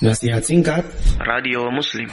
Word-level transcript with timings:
Nasihat 0.00 0.40
singkat 0.40 0.80
Radio 1.20 1.68
Muslim 1.68 2.08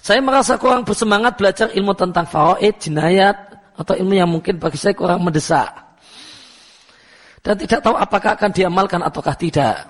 Saya 0.00 0.24
merasa 0.24 0.56
kurang 0.56 0.88
bersemangat 0.88 1.36
belajar 1.36 1.68
ilmu 1.68 1.92
tentang 1.92 2.24
fawaid, 2.24 2.80
jinayat, 2.80 3.36
atau 3.76 3.92
ilmu 3.92 4.16
yang 4.16 4.30
mungkin 4.30 4.56
bagi 4.56 4.80
saya 4.80 4.96
kurang 4.96 5.20
mendesak. 5.20 5.68
Dan 7.44 7.60
tidak 7.60 7.84
tahu 7.84 7.92
apakah 7.92 8.40
akan 8.40 8.50
diamalkan 8.56 9.04
ataukah 9.04 9.36
tidak. 9.36 9.84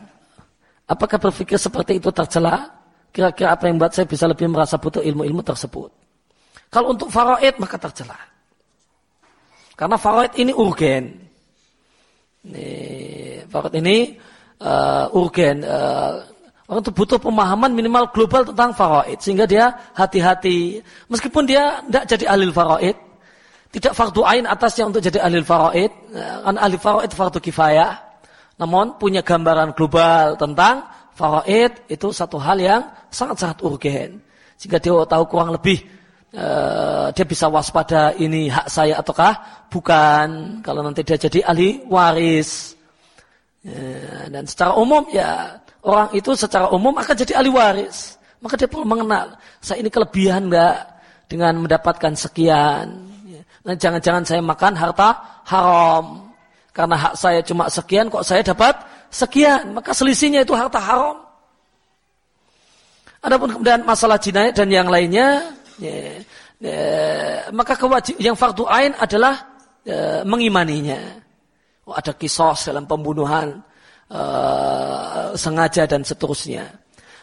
Apakah 0.91 1.23
berpikir 1.23 1.55
seperti 1.55 2.03
itu 2.03 2.11
tercela? 2.11 2.67
Kira-kira 3.15 3.55
apa 3.55 3.71
yang 3.71 3.79
membuat 3.79 3.95
saya 3.95 4.11
bisa 4.11 4.27
lebih 4.27 4.51
merasa 4.51 4.75
butuh 4.81 5.05
ilmu-ilmu 5.07 5.45
tersebut? 5.47 5.93
Kalau 6.67 6.99
untuk 6.99 7.15
fawaid 7.15 7.63
maka 7.63 7.79
tercela. 7.79 8.19
Karena 9.79 9.95
fawaid 9.95 10.35
ini 10.35 10.51
urgen. 10.51 11.15
Ini, 12.43 12.69
fawaid 13.47 13.75
ini 13.79 14.19
uh, 14.65 15.15
urgen. 15.15 15.63
Uh, 15.63 16.35
Orang 16.67 16.83
itu 16.83 16.91
butuh 16.91 17.23
pemahaman 17.23 17.71
minimal 17.71 18.11
global 18.11 18.43
tentang 18.43 18.75
faraid 18.75 19.23
sehingga 19.23 19.47
dia 19.47 19.71
hati-hati. 19.95 20.83
Meskipun 21.07 21.47
dia 21.47 21.79
tidak 21.87 22.05
jadi 22.11 22.25
ahli 22.27 22.51
faraid, 22.51 22.97
tidak 23.71 23.95
fardu 23.95 24.27
ain 24.27 24.51
atasnya 24.51 24.91
untuk 24.91 24.99
jadi 24.99 25.23
ahli 25.23 25.47
faraid, 25.47 25.93
karena 26.11 26.59
ahli 26.59 26.75
faraid 26.75 27.11
fardu 27.15 27.39
kifayah. 27.39 28.03
Namun 28.59 28.99
punya 28.99 29.23
gambaran 29.23 29.79
global 29.79 30.35
tentang 30.35 30.91
faraid 31.15 31.87
itu 31.87 32.11
satu 32.11 32.35
hal 32.43 32.59
yang 32.59 32.83
sangat-sangat 33.15 33.63
urgen. 33.63 34.19
Sehingga 34.59 34.83
dia 34.83 34.91
tahu 35.07 35.23
kurang 35.31 35.55
lebih 35.55 35.87
uh, 36.35 37.15
dia 37.15 37.25
bisa 37.29 37.47
waspada 37.47 38.11
ini 38.19 38.51
hak 38.51 38.67
saya 38.67 38.99
ataukah 38.99 39.69
bukan. 39.71 40.59
Kalau 40.67 40.83
nanti 40.83 41.07
dia 41.07 41.15
jadi 41.15 41.47
ahli 41.47 41.87
waris. 41.87 42.75
Ya, 43.67 44.31
dan 44.31 44.47
secara 44.47 44.79
umum 44.79 45.07
ya 45.11 45.63
orang 45.87 46.11
itu 46.13 46.35
secara 46.35 46.67
umum 46.75 46.93
akan 46.99 47.15
jadi 47.15 47.39
ahli 47.39 47.51
waris. 47.55 48.19
Maka 48.43 48.59
dia 48.59 48.69
perlu 48.69 48.85
mengenal, 48.85 49.39
saya 49.65 49.81
ini 49.81 49.89
kelebihan 49.89 50.51
enggak 50.53 50.77
dengan 51.31 51.57
mendapatkan 51.63 52.13
sekian. 52.13 52.87
Nah, 53.67 53.75
jangan-jangan 53.75 54.23
saya 54.23 54.43
makan 54.45 54.75
harta 54.77 55.43
haram. 55.49 56.31
Karena 56.71 56.95
hak 56.95 57.15
saya 57.17 57.41
cuma 57.41 57.67
sekian, 57.73 58.13
kok 58.13 58.23
saya 58.23 58.45
dapat 58.45 58.77
sekian. 59.09 59.73
Maka 59.73 59.97
selisihnya 59.97 60.45
itu 60.45 60.53
harta 60.53 60.79
haram. 60.79 61.17
Adapun 63.25 63.59
kemudian 63.59 63.83
masalah 63.83 64.21
jinayat 64.21 64.55
dan 64.55 64.71
yang 64.71 64.87
lainnya, 64.87 65.51
ya, 65.83 66.23
ya, 66.63 66.79
maka 67.51 67.75
kewajib 67.75 68.15
yang 68.23 68.39
fardu 68.39 68.69
ain 68.71 68.95
adalah 69.03 69.43
ya, 69.83 70.23
mengimaninya. 70.23 71.25
Oh, 71.87 71.95
ada 71.97 72.15
kisos 72.15 72.71
dalam 72.71 72.87
pembunuhan 72.87 73.63
uh, 74.11 75.33
sengaja 75.35 75.87
dan 75.87 76.03
seterusnya. 76.03 76.71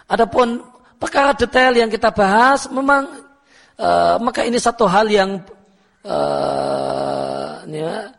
Adapun 0.07 0.61
perkara 0.99 1.35
detail 1.35 1.75
yang 1.75 1.89
kita 1.91 2.11
bahas 2.11 2.67
memang 2.71 3.07
uh, 3.79 4.15
maka 4.19 4.43
ini 4.43 4.59
satu 4.59 4.87
hal 4.87 5.07
yang 5.07 5.39
uh, 6.03 7.63
ya, 7.67 8.11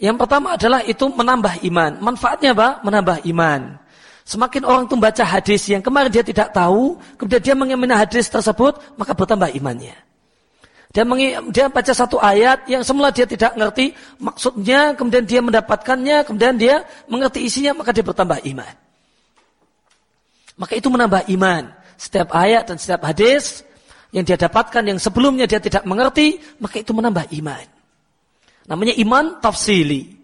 yang 0.00 0.16
pertama 0.20 0.58
adalah 0.58 0.84
itu 0.84 1.08
menambah 1.08 1.64
iman. 1.64 1.96
Manfaatnya 2.02 2.52
apa? 2.52 2.84
Menambah 2.84 3.24
iman. 3.30 3.80
Semakin 4.24 4.64
orang 4.64 4.82
itu 4.88 4.96
membaca 4.96 5.24
hadis 5.24 5.62
yang 5.68 5.84
kemarin 5.84 6.08
dia 6.08 6.24
tidak 6.24 6.48
tahu, 6.52 6.96
kemudian 7.20 7.44
dia 7.44 7.52
mengemini 7.52 7.92
hadis 7.92 8.28
tersebut, 8.32 8.80
maka 8.96 9.12
bertambah 9.12 9.52
imannya. 9.52 9.92
Dia, 10.94 11.02
dia 11.50 11.66
baca 11.66 11.90
satu 11.90 12.22
ayat 12.22 12.70
yang 12.70 12.86
semula 12.86 13.10
dia 13.10 13.26
tidak 13.26 13.58
mengerti 13.58 13.98
maksudnya, 14.22 14.94
kemudian 14.94 15.26
dia 15.26 15.42
mendapatkannya, 15.42 16.22
kemudian 16.22 16.54
dia 16.54 16.86
mengerti 17.10 17.42
isinya, 17.42 17.74
maka 17.74 17.90
dia 17.90 18.06
bertambah 18.06 18.38
iman. 18.46 18.74
Maka 20.54 20.78
itu 20.78 20.86
menambah 20.86 21.26
iman. 21.34 21.74
Setiap 21.98 22.30
ayat 22.30 22.70
dan 22.70 22.78
setiap 22.78 23.02
hadis 23.10 23.66
yang 24.14 24.22
dia 24.22 24.38
dapatkan 24.38 24.86
yang 24.86 25.02
sebelumnya 25.02 25.50
dia 25.50 25.58
tidak 25.58 25.82
mengerti, 25.82 26.38
maka 26.62 26.78
itu 26.78 26.94
menambah 26.94 27.26
iman. 27.42 27.66
Namanya 28.70 28.94
iman 29.02 29.42
tafsili. 29.42 30.14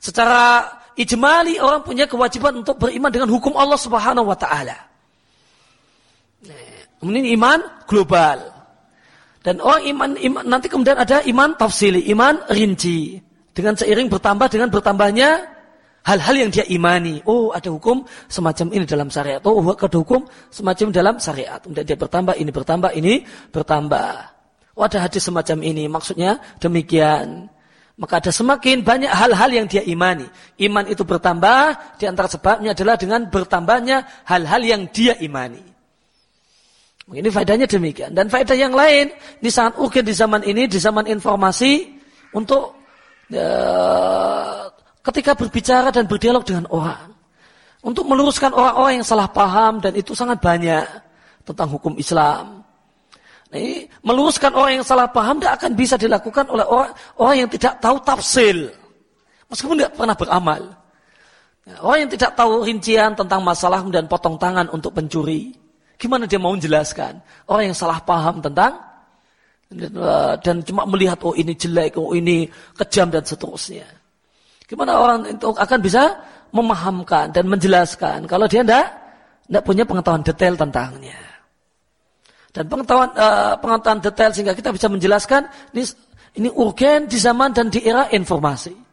Secara 0.00 0.64
ijmali 0.96 1.60
orang 1.60 1.84
punya 1.84 2.08
kewajiban 2.08 2.64
untuk 2.64 2.80
beriman 2.80 3.12
dengan 3.12 3.28
hukum 3.28 3.52
Allah 3.52 3.76
Subhanahu 3.76 4.32
wa 4.32 4.38
taala. 4.40 4.80
Ini 7.04 7.36
iman 7.36 7.84
global. 7.84 8.59
Dan 9.40 9.56
orang 9.64 9.82
iman, 9.88 10.10
iman 10.20 10.44
nanti 10.44 10.68
kemudian 10.68 11.00
ada 11.00 11.24
iman 11.24 11.56
tafsili, 11.56 12.04
iman 12.12 12.44
rinci. 12.52 13.16
Dengan 13.56 13.72
seiring 13.72 14.12
bertambah 14.12 14.46
dengan 14.52 14.68
bertambahnya 14.68 15.30
hal-hal 16.04 16.34
yang 16.36 16.50
dia 16.52 16.64
imani. 16.68 17.24
Oh, 17.24 17.52
ada 17.52 17.72
hukum 17.72 18.04
semacam 18.28 18.66
ini 18.76 18.84
dalam 18.84 19.08
syariat. 19.08 19.40
Oh, 19.48 19.60
ada 19.64 19.96
hukum 19.96 20.28
semacam 20.52 20.86
dalam 20.92 21.14
syariat. 21.16 21.58
Kemudian 21.60 21.84
dia 21.88 21.96
bertambah, 21.96 22.34
ini 22.36 22.50
bertambah, 22.52 22.90
ini 22.96 23.14
bertambah. 23.52 24.12
Oh, 24.76 24.84
ada 24.84 25.08
hadis 25.08 25.24
semacam 25.24 25.58
ini. 25.64 25.88
Maksudnya 25.88 26.40
demikian. 26.60 27.48
Maka 28.00 28.16
ada 28.16 28.32
semakin 28.32 28.80
banyak 28.80 29.12
hal-hal 29.12 29.50
yang 29.52 29.66
dia 29.68 29.84
imani. 29.84 30.24
Iman 30.56 30.88
itu 30.88 31.04
bertambah, 31.04 31.96
di 32.00 32.08
antara 32.08 32.32
sebabnya 32.32 32.72
adalah 32.72 32.96
dengan 32.96 33.28
bertambahnya 33.28 34.24
hal-hal 34.24 34.64
yang 34.64 34.88
dia 34.88 35.16
imani. 35.20 35.69
Ini 37.10 37.26
faedahnya 37.26 37.66
demikian. 37.66 38.14
Dan 38.14 38.30
faedah 38.30 38.54
yang 38.54 38.70
lain, 38.70 39.10
di 39.42 39.50
sangat 39.50 39.82
urgen 39.82 40.06
di 40.06 40.14
zaman 40.14 40.46
ini, 40.46 40.70
di 40.70 40.78
zaman 40.78 41.10
informasi, 41.10 41.90
untuk 42.38 42.78
uh, 43.34 44.70
ketika 45.02 45.34
berbicara 45.34 45.90
dan 45.90 46.06
berdialog 46.06 46.46
dengan 46.46 46.70
orang. 46.70 47.10
Untuk 47.82 48.06
meluruskan 48.06 48.54
orang-orang 48.54 49.02
yang 49.02 49.06
salah 49.06 49.26
paham, 49.26 49.82
dan 49.82 49.98
itu 49.98 50.14
sangat 50.14 50.38
banyak 50.38 50.86
tentang 51.42 51.66
hukum 51.66 51.98
Islam. 51.98 52.62
Ini, 53.50 53.90
meluruskan 54.06 54.54
orang 54.54 54.78
yang 54.78 54.86
salah 54.86 55.10
paham 55.10 55.42
tidak 55.42 55.58
akan 55.58 55.72
bisa 55.74 55.98
dilakukan 55.98 56.46
oleh 56.46 56.62
orang, 56.62 56.94
orang 57.18 57.36
yang 57.42 57.50
tidak 57.50 57.82
tahu 57.82 57.98
tafsil. 58.06 58.70
Meskipun 59.50 59.74
tidak 59.82 59.98
pernah 59.98 60.14
beramal. 60.14 60.62
Orang 61.82 62.06
yang 62.06 62.10
tidak 62.14 62.38
tahu 62.38 62.62
rincian 62.62 63.18
tentang 63.18 63.42
masalah 63.42 63.82
dan 63.90 64.06
potong 64.06 64.38
tangan 64.38 64.70
untuk 64.70 64.94
pencuri. 64.94 65.59
Gimana 66.00 66.24
dia 66.24 66.40
mau 66.40 66.56
menjelaskan? 66.56 67.20
Orang 67.44 67.68
yang 67.68 67.76
salah 67.76 68.00
paham 68.00 68.40
tentang 68.40 68.80
dan 70.40 70.66
cuma 70.66 70.82
melihat 70.88 71.20
oh 71.22 71.36
ini 71.36 71.54
jelek, 71.54 71.94
oh 72.00 72.16
ini 72.16 72.48
kejam 72.74 73.12
dan 73.12 73.22
seterusnya. 73.22 73.86
Gimana 74.66 74.98
orang 74.98 75.18
itu 75.30 75.46
akan 75.52 75.78
bisa 75.78 76.18
memahamkan 76.50 77.30
dan 77.30 77.46
menjelaskan 77.46 78.26
kalau 78.26 78.50
dia 78.50 78.66
tidak 78.66 78.90
tidak 79.46 79.62
punya 79.62 79.84
pengetahuan 79.86 80.24
detail 80.26 80.54
tentangnya. 80.58 81.20
Dan 82.50 82.66
pengetahuan 82.66 83.14
uh, 83.14 83.54
pengetahuan 83.62 84.02
detail 84.02 84.30
sehingga 84.34 84.54
kita 84.58 84.74
bisa 84.74 84.90
menjelaskan 84.90 85.46
ini 85.70 85.86
ini 86.34 86.48
urgen 86.50 87.06
di 87.06 87.18
zaman 87.20 87.54
dan 87.54 87.70
di 87.70 87.78
era 87.84 88.10
informasi. 88.10 88.89